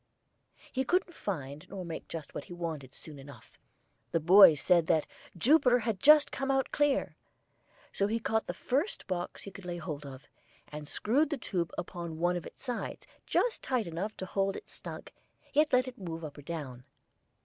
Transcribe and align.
He 0.73 0.83
couldn't 0.83 1.13
find 1.13 1.67
nor 1.69 1.85
make 1.85 2.07
just 2.07 2.33
what 2.33 2.45
he 2.45 2.53
wanted 2.53 2.91
soon 2.95 3.19
enough 3.19 3.59
the 4.09 4.19
boys 4.19 4.59
said 4.59 4.87
that 4.87 5.05
"Jupiter 5.37 5.77
had 5.77 5.99
just 5.99 6.31
come 6.31 6.49
out 6.49 6.71
clear" 6.71 7.03
and 7.05 7.13
so 7.93 8.07
he 8.07 8.19
caught 8.19 8.47
the 8.47 8.53
first 8.55 9.05
box 9.05 9.43
he 9.43 9.51
could 9.51 9.63
lay 9.63 9.77
hold 9.77 10.03
of, 10.03 10.27
and 10.69 10.87
screwed 10.87 11.29
the 11.29 11.37
tube 11.37 11.69
upon 11.77 12.17
one 12.17 12.35
of 12.35 12.47
its 12.47 12.63
sides, 12.63 13.05
just 13.27 13.61
tight 13.61 13.85
enough 13.85 14.17
to 14.17 14.25
hold 14.25 14.55
it 14.55 14.67
snug, 14.69 15.11
yet 15.53 15.71
let 15.71 15.87
it 15.87 15.99
move 15.99 16.23
up 16.23 16.35
or 16.39 16.41
down. 16.41 16.83